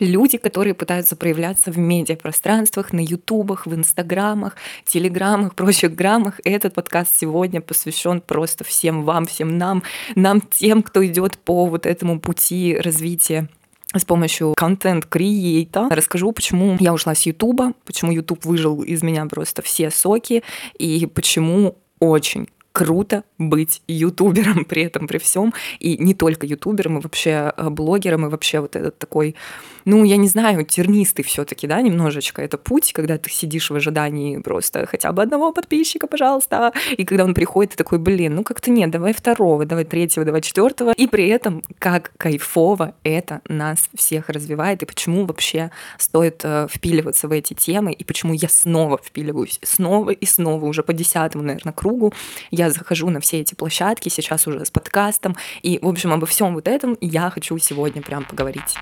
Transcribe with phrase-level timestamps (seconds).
[0.00, 6.40] Люди, которые пытаются проявляться в медиапространствах, на ютубах, в инстаграмах, телеграмах, прочих граммах.
[6.42, 9.84] Этот подкаст сегодня посвящен просто всем вам, всем нам,
[10.16, 13.48] нам тем, кто идет по вот этому пути развития
[13.94, 19.24] с помощью контент креата расскажу, почему я ушла с Ютуба, почему Ютуб выжил из меня
[19.26, 20.42] просто все соки
[20.76, 25.54] и почему очень круто быть ютубером при этом, при всем.
[25.78, 29.36] И не только ютубером, и вообще э, блогером, и вообще вот этот такой,
[29.84, 32.42] ну, я не знаю, тернистый все таки да, немножечко.
[32.42, 36.72] Это путь, когда ты сидишь в ожидании просто хотя бы одного подписчика, пожалуйста.
[36.96, 40.42] И когда он приходит, ты такой, блин, ну как-то нет, давай второго, давай третьего, давай
[40.42, 40.92] четвертого.
[40.96, 47.28] И при этом, как кайфово это нас всех развивает, и почему вообще стоит э, впиливаться
[47.28, 51.72] в эти темы, и почему я снова впиливаюсь, снова и снова, уже по десятому, наверное,
[51.72, 52.12] кругу.
[52.50, 56.26] Я я захожу на все эти площадки, сейчас уже с подкастом, и, в общем, обо
[56.26, 58.76] всем вот этом я хочу сегодня прям поговорить.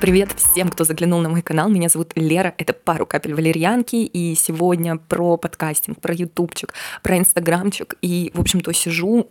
[0.00, 1.68] Привет всем, кто заглянул на мой канал.
[1.68, 6.72] Меня зовут Лера, это пару капель валерьянки, и сегодня про подкастинг, про ютубчик,
[7.02, 7.96] про инстаграмчик.
[8.00, 9.28] И, в общем-то, сижу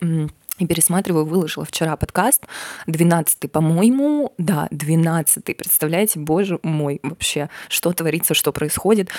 [0.60, 2.44] и пересматриваю, выложила вчера подкаст,
[2.86, 9.10] 12-й, по-моему, да, 12-й, представляете, боже мой, вообще, что творится, что происходит.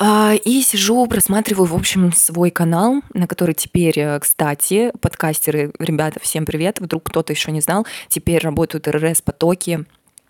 [0.00, 6.20] А, и сижу, просматриваю, в общем, свой канал, на который теперь, э, кстати, подкастеры, ребята,
[6.22, 9.86] всем привет, вдруг кто-то еще не знал, теперь работают РРС-потоки,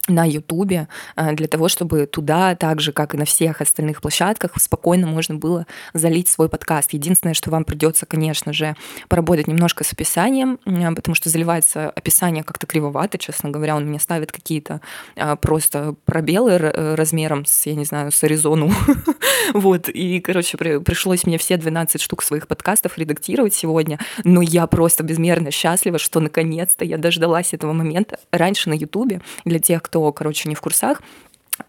[0.08, 4.52] на Ютубе э, для того, чтобы туда, так же, как и на всех остальных площадках,
[4.56, 6.92] спокойно можно было залить свой подкаст.
[6.92, 8.74] Единственное, что вам придется, конечно же,
[9.08, 13.76] поработать немножко с описанием, э, потому что заливается описание как-то кривовато, честно говоря.
[13.76, 14.80] Он мне ставит какие-то
[15.16, 18.72] э, просто пробелы размером с, я не знаю, с Аризону.
[19.54, 25.02] Вот, и, короче, пришлось мне все 12 штук своих подкастов редактировать сегодня, но я просто
[25.02, 28.18] безмерно счастлива, что наконец-то я дождалась этого момента.
[28.30, 31.02] Раньше на Ютубе, для тех, кто кто, короче, не в курсах,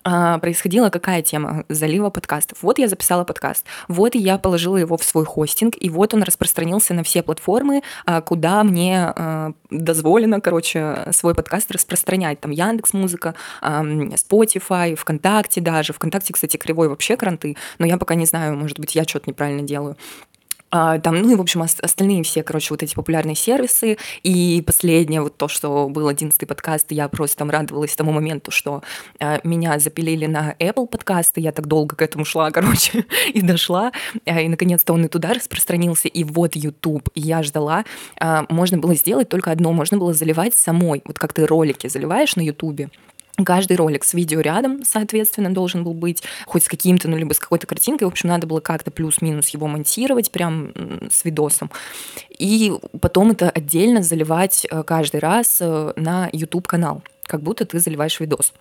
[0.04, 2.60] а, происходила какая тема залива подкастов.
[2.62, 6.94] Вот я записала подкаст, вот я положила его в свой хостинг, и вот он распространился
[6.94, 12.40] на все платформы, а, куда мне а, дозволено, короче, свой подкаст распространять.
[12.40, 15.94] Там Яндекс Музыка, Spotify, ВКонтакте даже.
[15.94, 19.64] ВКонтакте, кстати, кривой вообще кранты, но я пока не знаю, может быть, я что-то неправильно
[19.64, 19.98] делаю.
[20.72, 23.98] А, там, ну и, в общем, остальные все, короче, вот эти популярные сервисы.
[24.24, 28.84] И последнее, вот то, что был одиннадцатый подкаст, я просто там радовалась тому моменту, что
[29.20, 33.92] а, меня запилили на Apple подкасты, я так долго к этому шла, короче, и дошла.
[34.26, 37.10] А, и, наконец-то, он и туда распространился, и вот YouTube.
[37.16, 37.86] И я ждала.
[38.50, 41.02] Можно было сделать только одно, можно было заливать самой.
[41.06, 42.90] Вот как ты ролики заливаешь на YouTube,
[43.46, 47.40] Каждый ролик с видео рядом, соответственно, должен был быть хоть с каким-то, ну, либо с
[47.40, 48.08] какой-то картинкой.
[48.08, 50.74] В общем, надо было как-то плюс-минус его монтировать прям
[51.10, 51.72] с видосом.
[52.38, 58.20] И потом это отдельно заливать э, каждый раз э, на YouTube-канал, как будто ты заливаешь
[58.20, 58.54] видос.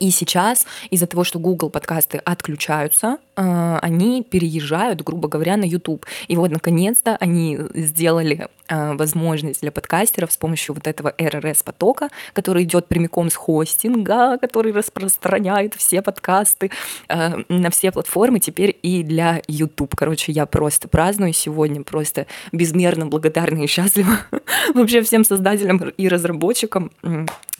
[0.00, 6.06] И сейчас из-за того, что Google подкасты отключаются, э, они переезжают, грубо говоря, на YouTube.
[6.26, 12.64] И вот, наконец-то, они сделали э, возможность для подкастеров с помощью вот этого RRS-потока, который
[12.64, 16.70] идет прямиком с хостинга, который распространяет все подкасты
[17.08, 19.94] э, на все платформы, теперь и для YouTube.
[19.96, 24.20] Короче, я просто праздную сегодня, просто безмерно благодарна и счастлива
[24.74, 26.90] вообще всем создателям и разработчикам,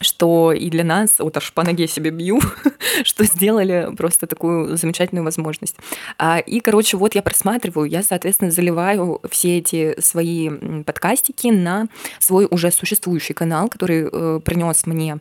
[0.01, 2.41] что и для нас, вот аж по ноге себе бью,
[3.05, 5.77] что сделали просто такую замечательную возможность.
[6.19, 10.51] А, и, короче, вот я просматриваю, я, соответственно, заливаю все эти свои
[10.85, 15.19] подкастики на свой уже существующий канал, который э, принес мне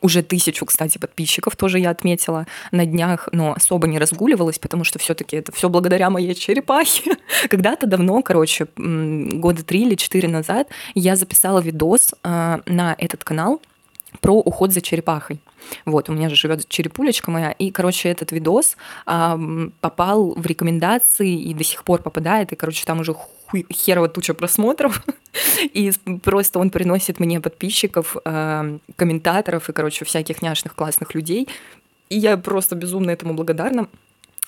[0.00, 4.98] уже тысячу, кстати, подписчиков тоже я отметила на днях, но особо не разгуливалась, потому что
[4.98, 7.16] все-таки это все благодаря моей черепахе.
[7.48, 13.60] Когда-то давно, короче, года три или четыре назад я записала видос э, на этот канал
[14.20, 15.40] про уход за черепахой.
[15.84, 17.52] Вот, у меня же живет черепулечка моя.
[17.52, 18.76] И, короче, этот видос
[19.06, 19.38] а,
[19.80, 22.52] попал в рекомендации и до сих пор попадает.
[22.52, 25.04] И, короче, там уже хуй, херова туча просмотров.
[25.62, 25.92] и
[26.22, 31.48] просто он приносит мне подписчиков, а, комментаторов и, короче, всяких няшных классных людей.
[32.08, 33.88] И я просто безумно этому благодарна.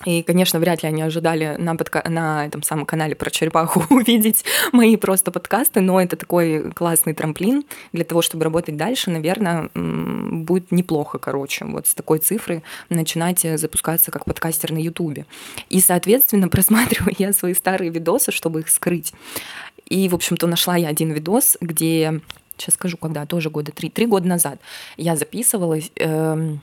[0.05, 2.03] И, конечно, вряд ли они ожидали на, подка...
[2.07, 7.63] на этом самом канале про черепаху увидеть мои просто подкасты, но это такой классный трамплин
[7.93, 14.11] для того, чтобы работать дальше, наверное, будет неплохо, короче, вот с такой цифры начинать запускаться
[14.11, 15.25] как подкастер на Ютубе.
[15.69, 19.13] И, соответственно, просматриваю я свои старые видосы, чтобы их скрыть.
[19.85, 22.21] И, в общем-то, нашла я один видос, где
[22.57, 24.59] сейчас скажу, когда, тоже года три, три года назад
[24.95, 26.55] я записывалась, э,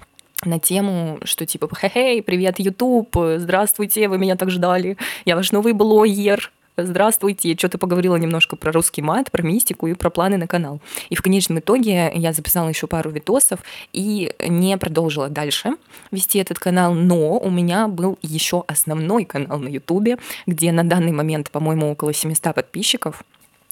[0.44, 5.72] на тему, что типа «Хей, привет, YouTube, здравствуйте, вы меня так ждали, я ваш новый
[5.72, 10.46] блогер, здравствуйте, что ты поговорила немножко про русский мат, про мистику и про планы на
[10.46, 10.80] канал.
[11.10, 13.60] И в конечном итоге я записала еще пару видосов
[13.92, 15.72] и не продолжила дальше
[16.10, 21.12] вести этот канал, но у меня был еще основной канал на ютубе, где на данный
[21.12, 23.24] момент, по-моему, около 700 подписчиков.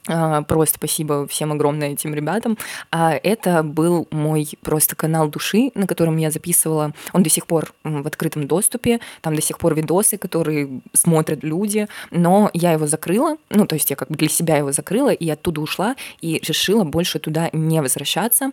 [0.08, 2.56] А, просто спасибо всем огромное этим ребятам.
[2.90, 6.92] А это был мой просто канал души, на котором я записывала.
[7.12, 9.00] Он до сих пор в открытом доступе.
[9.20, 11.88] Там до сих пор видосы, которые смотрят люди.
[12.10, 13.36] Но я его закрыла.
[13.50, 16.84] Ну, то есть я как бы для себя его закрыла и оттуда ушла и решила
[16.84, 18.52] больше туда не возвращаться.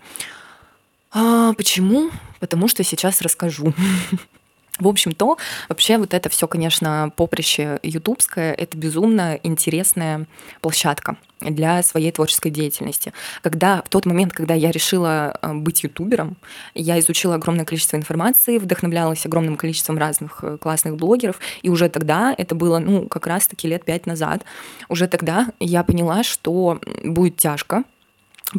[1.12, 2.10] А, почему?
[2.40, 3.74] Потому что сейчас расскажу.
[4.80, 5.38] В общем-то,
[5.70, 10.26] вообще вот это все, конечно, поприще ютубское, это безумно интересная
[10.62, 13.14] площадка для своей творческой деятельности.
[13.42, 16.38] Когда в тот момент, когда я решила э, быть ютубером,
[16.74, 22.34] я изучила огромное количество информации, вдохновлялась огромным количеством разных э, классных блогеров, и уже тогда,
[22.36, 24.44] это было, ну, как раз-таки лет пять назад,
[24.90, 27.84] уже тогда я поняла, что будет тяжко,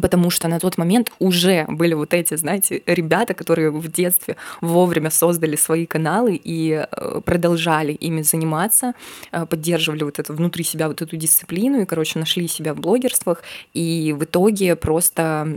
[0.01, 5.09] потому что на тот момент уже были вот эти, знаете, ребята, которые в детстве вовремя
[5.09, 8.93] создали свои каналы и э, продолжали ими заниматься,
[9.31, 13.43] э, поддерживали вот это внутри себя вот эту дисциплину и, короче, нашли себя в блогерствах.
[13.73, 15.47] И в итоге просто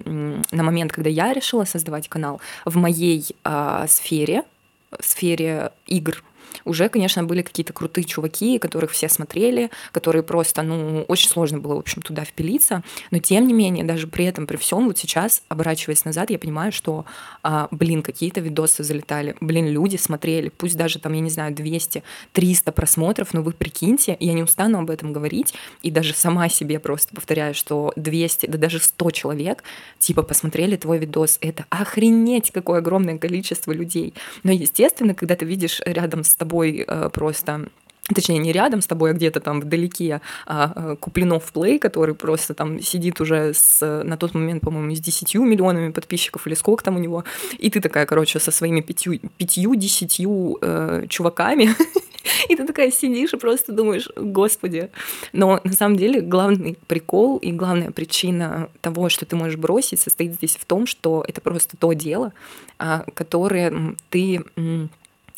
[0.53, 4.43] на момент, когда я решила создавать канал, в моей э, сфере,
[4.91, 6.23] в сфере игр,
[6.65, 11.75] уже, конечно, были какие-то крутые чуваки, которых все смотрели, которые просто, ну, очень сложно было,
[11.75, 12.83] в общем, туда впилиться.
[13.11, 16.73] Но, тем не менее, даже при этом, при всем, вот сейчас, оборачиваясь назад, я понимаю,
[16.73, 17.05] что,
[17.43, 22.03] а, блин, какие-то видосы залетали, блин, люди смотрели, пусть даже там, я не знаю, 200,
[22.33, 26.79] 300 просмотров, но вы прикиньте, я не устану об этом говорить, и даже сама себе
[26.79, 29.63] просто повторяю, что 200, да даже 100 человек,
[29.99, 34.15] типа, посмотрели твой видос, это охренеть, какое огромное количество людей.
[34.43, 37.69] Но, естественно, когда ты видишь рядом с тобой э, просто
[38.15, 42.55] точнее, не рядом с тобой, а где-то там вдалеке а, а Куплинов Плей, который просто
[42.55, 46.97] там сидит уже с, на тот момент, по-моему, с 10 миллионами подписчиков или сколько там
[46.97, 47.25] у него,
[47.59, 51.71] и ты такая, короче, со своими пятью, пятью-десятью э, чуваками,
[52.49, 54.91] и ты такая сидишь и просто думаешь, господи.
[55.33, 60.35] Но на самом деле главный прикол и главная причина того, что ты можешь бросить, состоит
[60.35, 62.33] здесь в том, что это просто то дело,
[62.79, 64.45] а, которое ты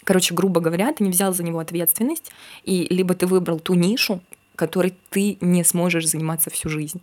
[0.04, 2.32] Короче, грубо говоря, ты не взял за него ответственность,
[2.64, 4.20] и либо ты выбрал ту нишу,
[4.60, 7.00] которой ты не сможешь заниматься всю жизнь.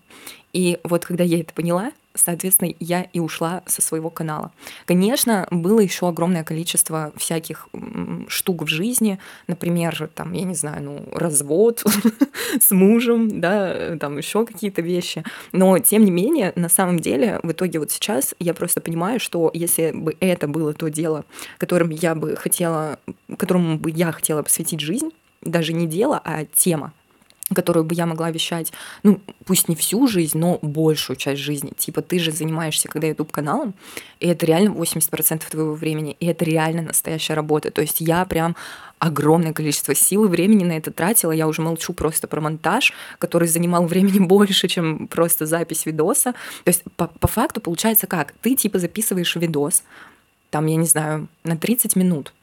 [0.53, 4.51] И вот когда я это поняла, соответственно, я и ушла со своего канала.
[4.85, 7.67] Конечно, было еще огромное количество всяких
[8.27, 9.17] штук в жизни,
[9.47, 11.83] например, там, я не знаю, ну, развод
[12.61, 15.23] с мужем, да, там еще какие-то вещи.
[15.51, 19.49] Но, тем не менее, на самом деле, в итоге вот сейчас я просто понимаю, что
[19.51, 21.25] если бы это было то дело,
[21.57, 22.99] которым я бы хотела,
[23.35, 25.09] которому бы я хотела посвятить жизнь,
[25.41, 26.93] даже не дело, а тема,
[27.53, 28.73] которую бы я могла вещать,
[29.03, 31.71] ну, пусть не всю жизнь, но большую часть жизни.
[31.77, 33.73] Типа, ты же занимаешься, когда YouTube-каналом,
[34.19, 37.71] и это реально 80% твоего времени, и это реально настоящая работа.
[37.71, 38.55] То есть я прям
[38.99, 41.31] огромное количество сил и времени на это тратила.
[41.31, 46.33] Я уже молчу просто про монтаж, который занимал времени больше, чем просто запись видоса.
[46.63, 48.33] То есть по, по факту получается как?
[48.41, 49.83] Ты типа записываешь видос,
[50.49, 52.33] там, я не знаю, на 30 минут.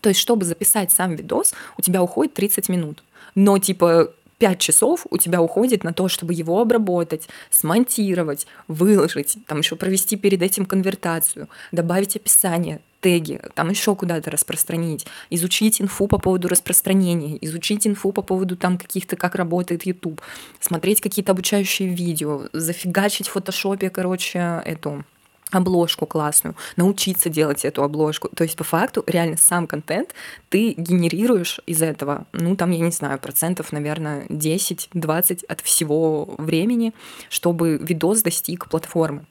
[0.00, 3.02] То есть, чтобы записать сам видос, у тебя уходит 30 минут.
[3.34, 9.58] Но, типа, 5 часов у тебя уходит на то, чтобы его обработать, смонтировать, выложить, там
[9.58, 16.18] еще провести перед этим конвертацию, добавить описание, теги, там еще куда-то распространить, изучить инфу по
[16.18, 20.20] поводу распространения, изучить инфу по поводу там каких-то, как работает YouTube,
[20.60, 25.04] смотреть какие-то обучающие видео, зафигачить в фотошопе, короче, эту
[25.52, 28.28] обложку классную, научиться делать эту обложку.
[28.34, 30.14] То есть по факту реально сам контент
[30.48, 36.92] ты генерируешь из этого, ну там, я не знаю, процентов, наверное, 10-20 от всего времени,
[37.28, 39.24] чтобы видос достиг платформы.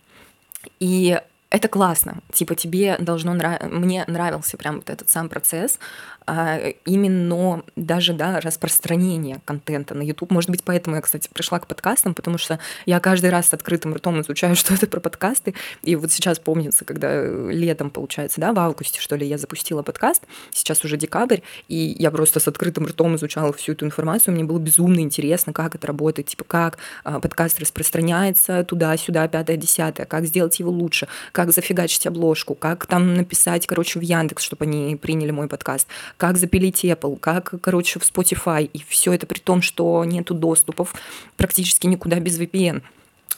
[0.79, 1.19] И
[1.55, 2.17] это классно.
[2.33, 5.79] Типа тебе должно нравиться, мне нравился прям вот этот сам процесс,
[6.27, 10.31] а именно даже да, распространение контента на YouTube.
[10.31, 13.93] Может быть, поэтому я, кстати, пришла к подкастам, потому что я каждый раз с открытым
[13.93, 15.53] ртом изучаю, что это про подкасты.
[15.83, 20.23] И вот сейчас помнится, когда летом, получается, да, в августе, что ли, я запустила подкаст,
[20.51, 24.33] сейчас уже декабрь, и я просто с открытым ртом изучала всю эту информацию.
[24.33, 30.05] Мне было безумно интересно, как это работает, типа как а, подкаст распространяется туда-сюда, пятое, десятое,
[30.05, 34.95] как сделать его лучше, как зафигачить обложку, как там написать, короче, в Яндекс, чтобы они
[34.95, 35.87] приняли мой подкаст,
[36.17, 38.69] как запилить Apple, как, короче, в Spotify.
[38.71, 40.93] И все это при том, что нету доступов
[41.37, 42.81] практически никуда без VPN.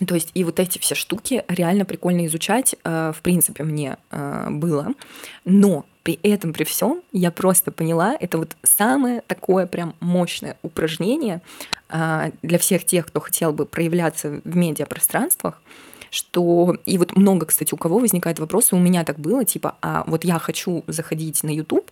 [0.05, 4.47] То есть и вот эти все штуки реально прикольно изучать, э, в принципе, мне э,
[4.51, 4.93] было.
[5.43, 11.41] Но при этом, при всем, я просто поняла, это вот самое такое прям мощное упражнение,
[11.89, 15.61] а, для всех тех, кто хотел бы проявляться в медиапространствах,
[16.11, 16.75] что...
[16.85, 20.03] И вот много, кстати, у кого возникает вопрос, и у меня так было, типа, а
[20.07, 21.89] вот я хочу заходить на YouTube,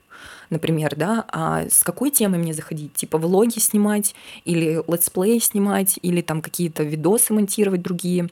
[0.49, 2.93] например, да, а с какой темой мне заходить?
[2.93, 8.29] Типа влоги снимать, или летсплей снимать, или там какие-то видосы монтировать другие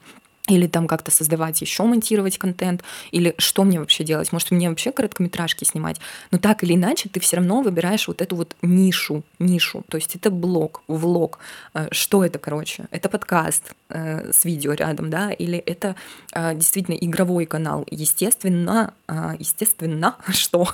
[0.48, 2.82] или там как-то создавать еще монтировать контент,
[3.12, 4.30] или что мне вообще делать?
[4.30, 6.00] Может, мне вообще короткометражки снимать?
[6.30, 9.84] Но так или иначе, ты все равно выбираешь вот эту вот нишу, нишу.
[9.88, 11.38] То есть это блог, влог.
[11.72, 12.84] Э, что это, короче?
[12.90, 15.96] Это подкаст э, с видео рядом, да, или это
[16.34, 17.86] э, действительно игровой канал.
[17.90, 18.92] Естественно,
[19.38, 20.68] естественно, что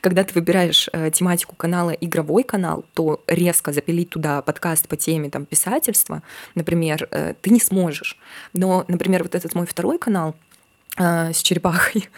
[0.00, 5.44] когда ты выбираешь тематику канала игровой канал, то резко запилить туда подкаст по теме там
[5.44, 6.22] писательства,
[6.54, 7.08] например,
[7.42, 8.18] ты не сможешь.
[8.52, 10.34] Но например, вот этот мой второй канал,
[10.96, 12.08] а, с черепахой,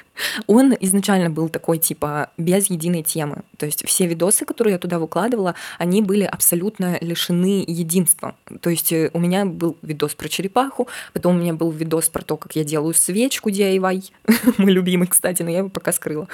[0.46, 3.42] он изначально был такой, типа, без единой темы.
[3.56, 8.34] То есть все видосы, которые я туда выкладывала, они были абсолютно лишены единства.
[8.60, 12.22] То есть э, у меня был видос про черепаху, потом у меня был видос про
[12.22, 14.10] то, как я делаю свечку DIY,
[14.58, 16.28] мой любимый, кстати, но я его пока скрыла.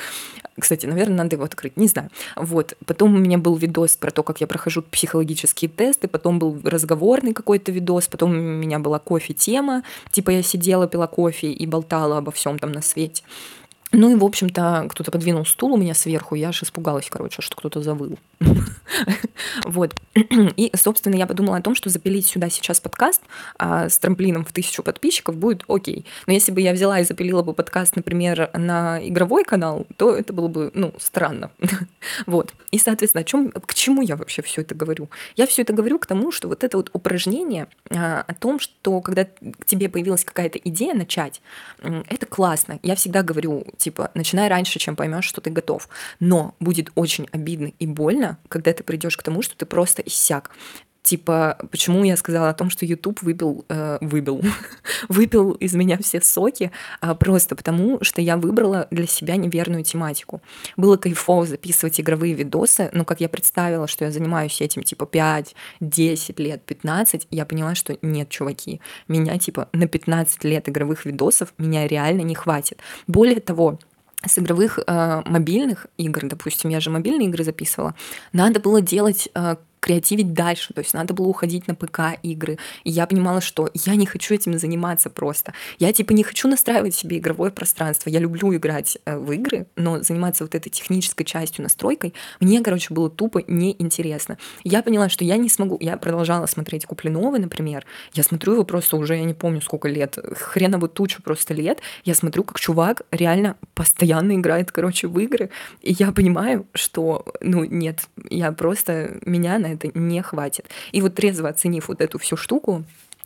[0.58, 2.10] Кстати, наверное, надо его открыть, не знаю.
[2.36, 2.74] Вот.
[2.86, 7.32] Потом у меня был видос про то, как я прохожу психологические тесты, потом был разговорный
[7.32, 12.30] какой-то видос, потом у меня была кофе-тема, типа я сидела, пила кофе и болтала обо
[12.30, 13.22] всем там на свете.
[13.96, 17.56] Ну и, в общем-то, кто-то подвинул стул у меня сверху, я аж испугалась, короче, что
[17.56, 18.18] кто-то завыл.
[19.64, 19.94] Вот.
[20.14, 23.22] И, собственно, я подумала о том, что запилить сюда сейчас подкаст
[23.58, 26.04] а, с трамплином в тысячу подписчиков будет окей.
[26.26, 30.32] Но если бы я взяла и запилила бы подкаст, например, на игровой канал, то это
[30.32, 31.50] было бы, ну, странно.
[32.26, 32.52] Вот.
[32.70, 35.08] И, соответственно, о чем, к чему я вообще все это говорю?
[35.36, 39.00] Я все это говорю к тому, что вот это вот упражнение а, о том, что
[39.00, 41.40] когда к тебе появилась какая-то идея начать,
[41.80, 42.78] это классно.
[42.82, 45.88] Я всегда говорю, типа, начинай раньше, чем поймешь, что ты готов.
[46.18, 50.50] Но будет очень обидно и больно, когда ты придешь к тому, что ты просто иссяк.
[51.04, 54.40] Типа, почему я сказала о том, что YouTube выбил, э, выбил,
[55.10, 60.40] выпил из меня все соки, а просто потому, что я выбрала для себя неверную тематику.
[60.78, 65.54] Было кайфово записывать игровые видосы, но как я представила, что я занимаюсь этим типа 5,
[65.80, 71.52] 10 лет, 15, я поняла, что нет, чуваки, меня типа на 15 лет игровых видосов
[71.58, 72.80] меня реально не хватит.
[73.06, 73.78] Более того,
[74.26, 77.94] с игровых э, мобильных игр, допустим, я же мобильные игры записывала,
[78.32, 82.56] надо было делать э, креативить дальше, то есть надо было уходить на ПК игры.
[82.84, 85.52] И я понимала, что я не хочу этим заниматься просто.
[85.78, 88.08] Я типа не хочу настраивать себе игровое пространство.
[88.08, 92.94] Я люблю играть э, в игры, но заниматься вот этой технической частью, настройкой, мне, короче,
[92.94, 94.38] было тупо неинтересно.
[94.62, 95.76] Я поняла, что я не смогу.
[95.82, 97.84] Я продолжала смотреть Куплиновой, например.
[98.14, 101.80] Я смотрю его просто уже, я не помню, сколько лет, хреново тучу просто лет.
[102.06, 105.50] Я смотрю, как чувак реально постоянно играет, короче, в игры.
[105.82, 110.68] И я понимаю, что, ну, нет, я просто меня на это не хватит.
[110.92, 112.84] И вот трезво оценив вот эту всю штуку,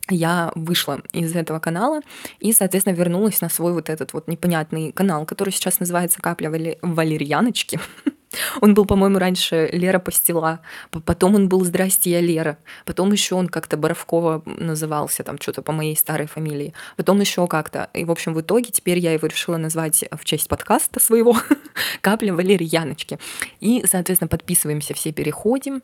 [0.09, 2.01] я вышла из этого канала
[2.39, 6.49] и, соответственно, вернулась на свой вот этот вот непонятный канал, который сейчас называется «Капля
[6.81, 7.79] валерьяночки».
[8.61, 10.59] Он был, по-моему, раньше Лера Пастила,
[10.91, 15.71] потом он был «Здрасте, я Лера», потом еще он как-то Боровкова назывался, там что-то по
[15.71, 17.89] моей старой фамилии, потом еще как-то.
[17.95, 21.37] И, в общем, в итоге теперь я его решила назвать в честь подкаста своего
[22.01, 23.17] «Капля валерьяночки».
[23.61, 25.81] И, соответственно, подписываемся, все переходим,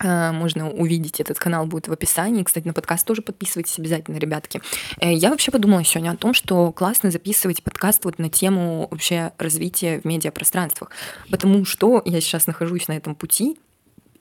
[0.00, 2.42] можно увидеть этот канал будет в описании.
[2.42, 4.60] Кстати, на подкаст тоже подписывайтесь обязательно, ребятки.
[5.00, 9.32] Э, я вообще подумала сегодня о том, что классно записывать подкаст вот на тему вообще
[9.38, 10.90] развития в медиапространствах,
[11.30, 13.56] потому что я сейчас нахожусь на этом пути,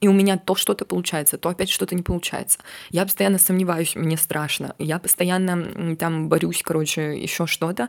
[0.04, 2.60] и у меня то что-то получается, то опять что-то не получается.
[2.90, 4.76] Я постоянно сомневаюсь, мне страшно.
[4.78, 7.88] Я постоянно там борюсь, короче, еще что-то.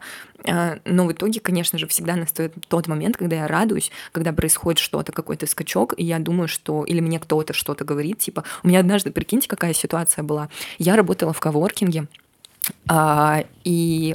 [0.49, 4.79] А, но в итоге, конечно же, всегда настает тот момент, когда я радуюсь, когда происходит
[4.79, 6.85] что-то, какой-то скачок, и я думаю, что...
[6.85, 8.45] Или мне кто-то что-то говорит, типа...
[8.63, 10.51] У меня однажды, прикиньте, какая ситуация была.
[10.79, 12.07] Я работала в коворкинге,
[12.89, 14.15] а, и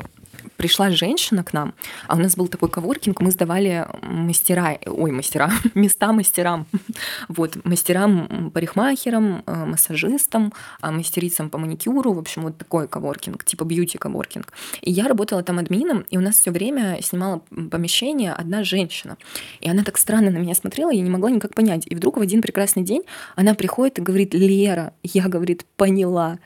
[0.58, 1.74] пришла женщина к нам,
[2.08, 6.66] а у нас был такой коворкинг, мы сдавали мастера, ой, мастера, места мастерам,
[7.28, 13.64] вот, мастерам, парикмахерам, э, массажистам, а мастерицам по маникюру, в общем, вот такой коворкинг, типа
[13.64, 14.54] бьюти-коворкинг.
[14.82, 17.40] И я работала там админом, и у нас все время снимала
[17.72, 19.18] помещение одна женщина.
[19.62, 21.84] И она так странно на меня смотрела, я не могла никак понять.
[21.86, 23.04] И вдруг в один прекрасный день
[23.36, 26.40] она приходит и говорит, Лера, я, говорит, поняла,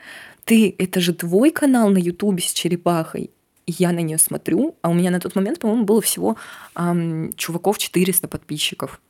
[0.44, 3.30] ты, это же твой канал на Ютубе с черепахой
[3.66, 6.36] я на нее смотрю, а у меня на тот момент, по-моему, было всего
[6.76, 9.00] эм, чуваков 400 подписчиков.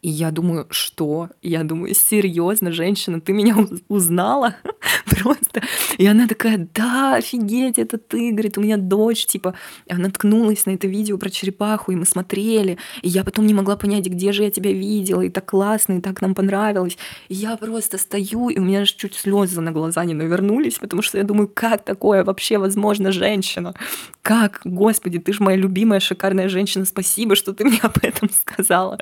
[0.00, 1.30] И я думаю, что?
[1.42, 3.56] Я думаю, серьезно, женщина, ты меня
[3.88, 4.54] узнала?
[5.06, 5.62] Просто.
[5.96, 9.54] И она такая, да, офигеть, это ты, говорит, у меня дочь, типа,
[9.90, 13.76] она ткнулась на это видео про черепаху, и мы смотрели, и я потом не могла
[13.76, 16.96] понять, где же я тебя видела, и так классно, и так нам понравилось.
[17.28, 21.02] И я просто стою, и у меня же чуть слезы на глаза не навернулись, потому
[21.02, 23.74] что я думаю, как такое вообще возможно, женщина?
[24.22, 28.96] Как, господи, ты же моя любимая, шикарная женщина, спасибо, что ты мне об этом сказала.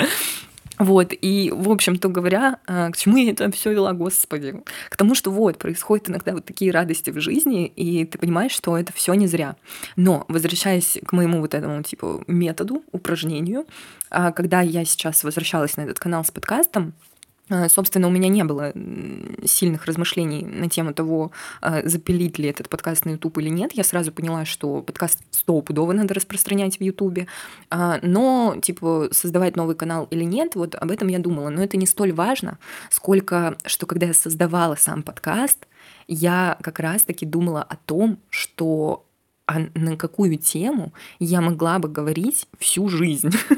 [0.78, 4.62] Вот, и, в общем-то говоря, а, к чему я это все вела, господи?
[4.88, 8.76] К тому, что вот, происходят иногда вот такие радости в жизни, и ты понимаешь, что
[8.76, 9.56] это все не зря.
[9.97, 13.66] Но, возвращаясь к моему вот этому, типа, методу, упражнению,
[14.11, 17.15] а, когда я сейчас возвращалась на этот канал с подкастом, Э,
[17.68, 18.72] собственно, у меня не было
[19.44, 21.30] сильных размышлений на тему того,
[21.62, 23.72] э, запилить ли этот подкаст на YouTube или нет.
[23.72, 27.26] Я сразу поняла, что подкаст стопудово надо распространять в YouTube.
[27.70, 31.48] А, но, типа, создавать новый канал или нет, вот об этом я думала.
[31.50, 32.58] Но это не столь важно,
[32.90, 35.66] сколько, что когда я создавала сам подкаст,
[36.08, 39.04] я как раз-таки думала о том, что
[39.46, 43.30] а на какую тему я могла бы говорить всю жизнь.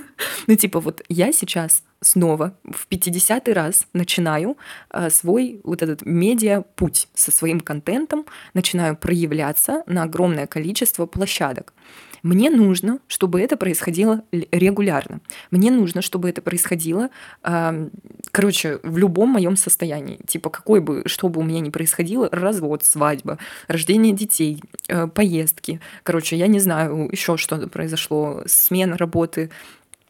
[0.49, 4.57] ну, типа, вот я сейчас снова в 50 раз начинаю
[4.90, 8.25] э, свой вот этот медиа-путь со своим контентом,
[8.55, 11.75] начинаю проявляться на огромное количество площадок.
[12.23, 15.21] Мне нужно, чтобы это происходило регулярно.
[15.50, 17.11] Мне нужно, чтобы это происходило,
[17.45, 17.88] э,
[18.33, 20.19] короче, в любом моем состоянии.
[20.26, 25.81] Типа, какой бы, что бы у меня ни происходило, развод, свадьба, рождение детей, э, поездки.
[26.05, 29.50] Короче, я не знаю, еще что-то произошло, смена работы,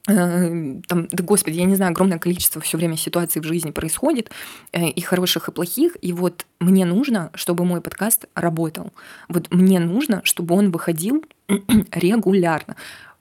[0.09, 4.31] там, да господи, я не знаю, огромное количество все время ситуаций в жизни происходит,
[4.73, 8.93] э, и хороших, и плохих, и вот мне нужно, чтобы мой подкаст работал.
[9.29, 11.25] Вот мне нужно, чтобы он выходил
[11.93, 12.77] регулярно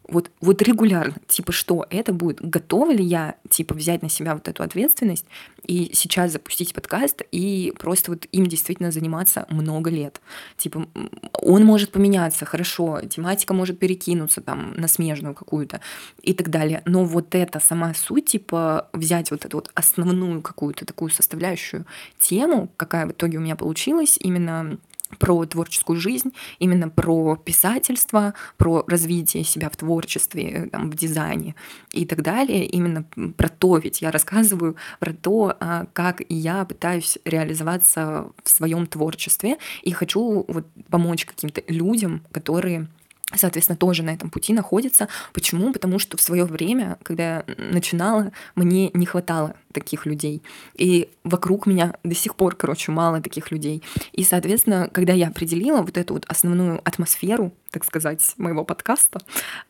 [0.08, 4.48] вот, вот регулярно, типа что это будет, готова ли я, типа, взять на себя вот
[4.48, 5.26] эту ответственность
[5.66, 10.22] и сейчас запустить подкаст и просто вот им действительно заниматься много лет.
[10.58, 10.88] Типа,
[11.34, 15.82] он может поменяться, хорошо, тематика может перекинуться там на смежную какую-то
[16.22, 20.86] и так далее, но вот эта сама суть, типа, взять вот эту вот основную какую-то
[20.86, 21.86] такую составляющую
[22.20, 24.78] тему, какая в итоге у меня получилась, именно
[25.20, 31.56] про творческую жизнь, именно про писательство, про развитие себя в творчестве, э, там, в дизайне
[31.92, 32.66] и так далее.
[32.66, 33.04] Именно
[33.38, 39.58] про то, ведь я рассказываю про то, а, как я пытаюсь реализоваться в своем творчестве
[39.84, 42.88] и хочу вот помочь каким-то людям, которые
[43.36, 45.10] соответственно, тоже на этом пути находится.
[45.34, 45.74] Почему?
[45.74, 50.42] Потому что в свое время, когда я начинала, мне не хватало таких людей.
[50.76, 53.84] И вокруг меня до сих пор, короче, мало таких людей.
[54.12, 59.20] И, соответственно, когда я определила вот эту вот основную атмосферу, так сказать, моего подкаста,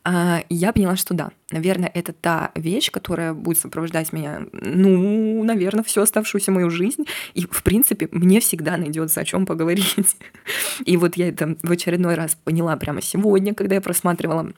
[0.04, 5.84] а, я поняла, что да, наверное, это та вещь, которая будет сопровождать меня, ну, наверное,
[5.84, 7.04] всю оставшуюся мою жизнь.
[7.34, 10.16] И, в принципе, мне всегда найдется о чем поговорить.
[10.84, 14.52] И вот я это в очередной раз поняла прямо сегодня, когда я просматривала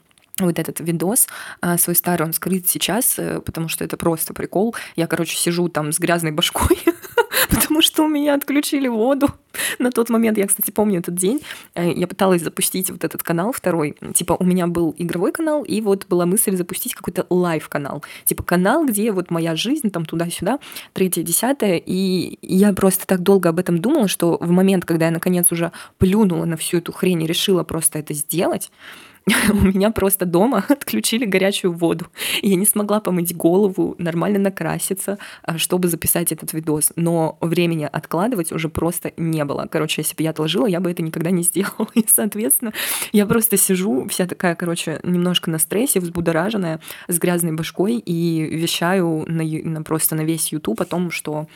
[0.47, 1.29] вот этот видос
[1.61, 4.75] а, свой старый, он скрыт сейчас, э, потому что это просто прикол.
[4.97, 6.79] Я, короче, сижу там с грязной башкой,
[7.51, 9.29] потому что у меня отключили воду.
[9.79, 11.41] На тот момент, я, кстати, помню этот день,
[11.75, 13.97] э, я пыталась запустить вот этот канал второй.
[14.15, 18.03] Типа у меня был игровой канал, и вот была мысль запустить какой-то live-канал.
[18.25, 20.59] Типа канал, где вот моя жизнь, там туда-сюда,
[20.93, 21.83] третье, десятое.
[21.85, 25.73] И я просто так долго об этом думала, что в момент, когда я наконец уже
[25.99, 28.71] плюнула на всю эту хрень и решила просто это сделать,
[29.51, 32.07] у меня просто дома отключили горячую воду.
[32.43, 36.93] Я не смогла помыть голову, нормально накраситься, а, чтобы записать этот видос.
[36.97, 39.67] Но времени откладывать уже просто не было.
[39.71, 41.89] Короче, если бы я отложила, я бы это никогда не сделала.
[41.95, 42.73] И, соответственно,
[43.13, 49.25] я просто сижу, вся такая, короче, немножко на стрессе, взбудораженная, с грязной башкой и вещаю
[49.27, 51.47] на, на просто на весь YouTube о том, что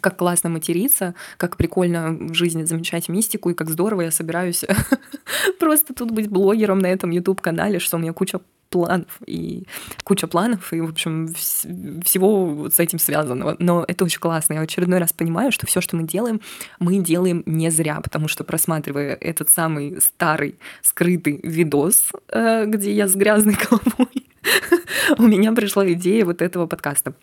[0.00, 4.64] как классно материться, как прикольно в жизни замечать мистику, и как здорово я собираюсь
[5.58, 9.66] просто тут быть блогером на этом YouTube-канале, что у меня куча планов и
[10.04, 13.56] куча планов, и, в общем, всего вот с этим связанного.
[13.58, 14.54] Но это очень классно.
[14.54, 16.40] Я в очередной раз понимаю, что все, что мы делаем,
[16.78, 23.08] мы делаем не зря, потому что просматривая этот самый старый скрытый видос, э, где я
[23.08, 24.26] с грязной головой,
[25.18, 27.14] у меня пришла идея вот этого подкаста.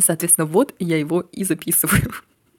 [0.00, 2.12] Соответственно, вот я его и записываю.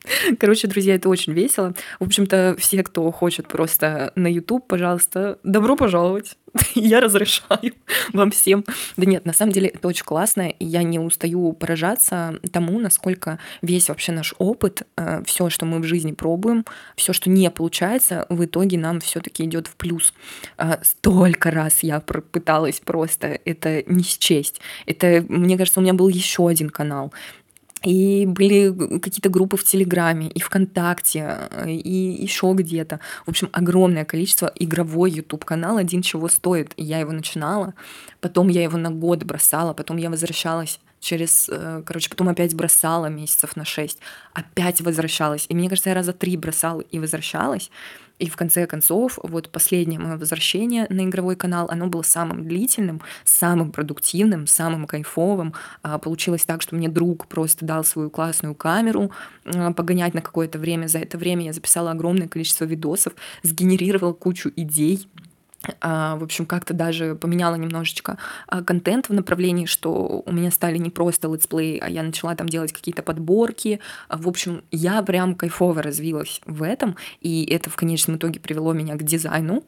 [0.40, 1.74] Короче, друзья, это очень весело.
[2.00, 6.38] В общем-то, все, кто хочет просто на YouTube, пожалуйста, добро пожаловать.
[6.76, 7.74] Я разрешаю
[8.14, 8.66] вам всем.
[8.96, 13.40] Да нет, на самом деле это очень классно, и я не устаю поражаться тому, насколько
[13.62, 16.66] весь вообще наш опыт, э, все, что мы в жизни пробуем,
[16.96, 20.14] все, что не получается, в итоге нам все-таки идет в плюс.
[20.58, 24.62] Э, столько раз я пыталась просто это не счесть.
[24.86, 27.14] Это, мне кажется, у меня был еще один канал
[27.88, 33.00] и были какие-то группы в Телеграме, и ВКонтакте, и еще где-то.
[33.26, 36.74] В общем, огромное количество игровой YouTube канал один чего стоит.
[36.76, 37.74] И я его начинала,
[38.20, 43.06] потом я его на год бросала, потом я возвращалась через, э, короче, потом опять бросала
[43.06, 44.00] месяцев на шесть,
[44.34, 45.46] опять возвращалась.
[45.48, 47.72] И мне кажется, я раза три бросала и возвращалась.
[48.20, 53.02] И в конце концов, вот последнее мое возвращение на игровой канал, оно было самым длительным,
[53.24, 55.54] самым продуктивным, самым кайфовым.
[55.84, 59.12] А, получилось так, что мне друг просто дал свою классную камеру
[59.46, 60.88] а, погонять на какое-то время.
[60.88, 65.08] За это время я записала огромное количество видосов, сгенерировала кучу идей,
[65.82, 68.18] в общем, как-то даже поменяла немножечко
[68.48, 72.48] а, контент в направлении, что у меня стали не просто летсплей, а я начала там
[72.48, 73.80] делать какие-то подборки.
[74.08, 78.74] А, в общем, я прям кайфово развилась в этом, и это в конечном итоге привело
[78.74, 79.64] меня к дизайну,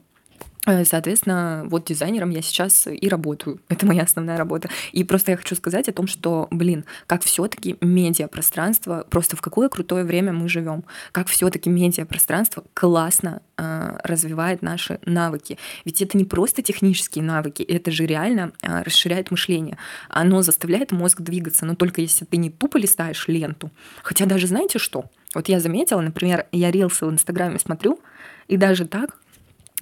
[0.66, 3.60] соответственно, вот дизайнером я сейчас и работаю.
[3.68, 4.68] Это моя основная работа.
[4.92, 9.68] И просто я хочу сказать о том, что, блин, как все-таки медиапространство, просто в какое
[9.68, 15.58] крутое время мы живем, как все-таки медиапространство классно э, развивает наши навыки.
[15.84, 19.78] Ведь это не просто технические навыки, это же реально э, расширяет мышление.
[20.08, 23.70] Оно заставляет мозг двигаться, но только если ты не тупо листаешь ленту.
[24.02, 25.06] Хотя даже знаете что?
[25.34, 28.00] Вот я заметила, например, я рилсы в Инстаграме смотрю,
[28.48, 29.16] и даже так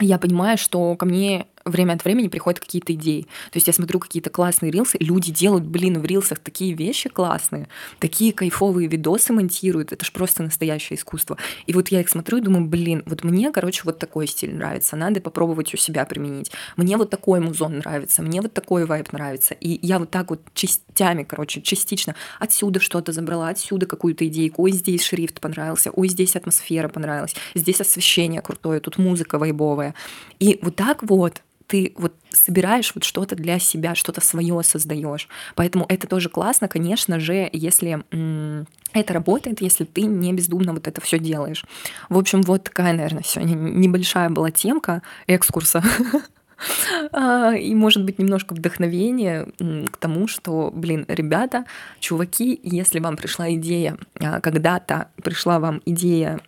[0.00, 3.22] я понимаю, что ко мне время от времени приходят какие-то идеи.
[3.50, 7.68] То есть я смотрю какие-то классные рилсы, люди делают, блин, в рилсах такие вещи классные,
[7.98, 11.36] такие кайфовые видосы монтируют, это ж просто настоящее искусство.
[11.66, 14.96] И вот я их смотрю и думаю, блин, вот мне, короче, вот такой стиль нравится,
[14.96, 16.50] надо попробовать у себя применить.
[16.76, 19.54] Мне вот такой музон нравится, мне вот такой вайб нравится.
[19.54, 24.72] И я вот так вот частями, короче, частично отсюда что-то забрала, отсюда какую-то идейку, ой,
[24.72, 29.94] здесь шрифт понравился, ой, здесь атмосфера понравилась, здесь освещение крутое, тут музыка вайбовая.
[30.38, 35.28] И вот так вот ты вот собираешь вот что-то для себя, что-то свое создаешь.
[35.54, 38.02] Поэтому это тоже классно, конечно же, если
[38.92, 41.64] это работает, если ты не бездумно вот это все делаешь.
[42.08, 45.84] В общем, вот такая, наверное, сегодня небольшая была темка экскурса
[47.58, 49.48] и, может быть, немножко вдохновение
[49.90, 51.64] к тому, что, блин, ребята,
[52.00, 56.40] чуваки, если вам пришла идея, а, когда-то пришла вам идея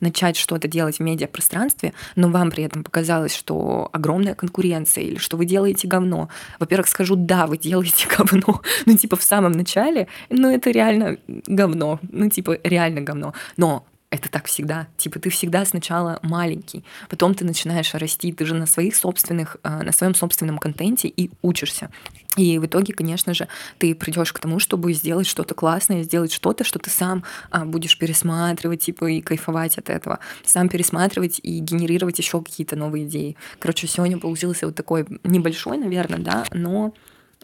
[0.00, 5.36] начать что-то делать в медиапространстве, но вам при этом показалось, что огромная конкуренция или что
[5.36, 6.28] вы делаете говно.
[6.58, 12.00] Во-первых, скажу, да, вы делаете говно, ну, типа, в самом начале, ну, это реально говно,
[12.10, 13.34] ну, типа, реально говно.
[13.56, 14.86] Но это так всегда.
[14.96, 19.82] Типа ты всегда сначала маленький, потом ты начинаешь расти, ты же на своих собственных, э,
[19.82, 21.90] на своем собственном контенте и учишься.
[22.36, 23.48] И в итоге, конечно же,
[23.78, 27.96] ты придешь к тому, чтобы сделать что-то классное, сделать что-то, что ты сам а, будешь
[27.96, 33.36] пересматривать, типа, и кайфовать от этого, сам пересматривать и генерировать еще какие-то новые идеи.
[33.58, 36.92] Короче, сегодня получился вот такой небольшой, наверное, да, но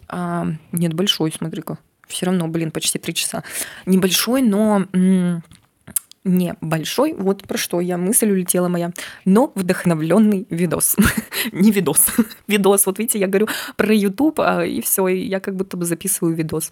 [0.07, 1.77] а, нет, большой, смотри-ка.
[2.07, 3.43] Все равно, блин, почти три часа.
[3.85, 5.41] Небольшой, но м-
[6.23, 8.91] небольшой, вот про что я, мысль улетела моя,
[9.25, 10.95] но вдохновленный видос.
[11.51, 12.07] Не видос,
[12.47, 12.85] видос.
[12.85, 16.71] Вот видите, я говорю про YouTube, а, и все, я как будто бы записываю видос.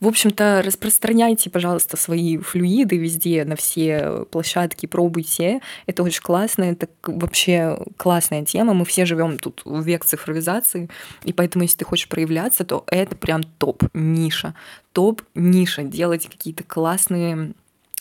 [0.00, 5.60] В общем-то, распространяйте, пожалуйста, свои флюиды везде, на все площадки, пробуйте.
[5.86, 8.72] Это очень классно, это вообще классная тема.
[8.72, 10.88] Мы все живем тут в век цифровизации,
[11.24, 14.54] и поэтому, если ты хочешь проявляться, то это прям топ-ниша.
[14.92, 15.82] Топ-ниша.
[15.82, 17.52] Делать какие-то классные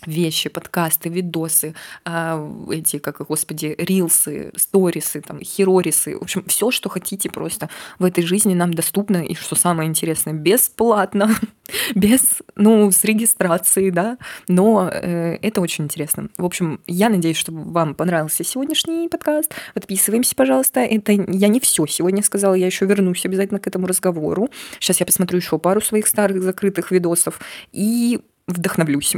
[0.05, 2.37] вещи, подкасты, видосы, а,
[2.69, 8.23] эти, как, господи, рилсы, сторисы, там, херорисы, в общем, все, что хотите просто в этой
[8.23, 11.33] жизни нам доступно, и что самое интересное, бесплатно,
[11.95, 16.29] без, ну, с регистрацией, да, но э, это очень интересно.
[16.37, 19.53] В общем, я надеюсь, что вам понравился сегодняшний подкаст.
[19.73, 20.81] Подписываемся, пожалуйста.
[20.81, 24.49] Это я не все сегодня сказала, я еще вернусь обязательно к этому разговору.
[24.79, 27.39] Сейчас я посмотрю еще пару своих старых закрытых видосов
[27.71, 29.15] и вдохновлюсь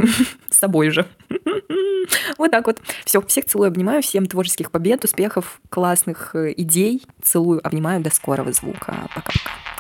[0.50, 1.06] с собой же.
[2.38, 2.80] Вот так вот.
[3.04, 7.02] Все, всех целую, обнимаю, всем творческих побед, успехов, классных э, идей.
[7.22, 9.10] Целую, обнимаю, до скорого звука.
[9.14, 9.77] Пока-пока.